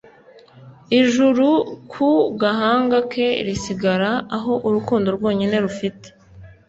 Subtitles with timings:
[0.99, 1.49] Ijuru
[1.91, 2.09] ku
[2.41, 6.07] gahanga ke risigara aho urukundo rwonyine rufite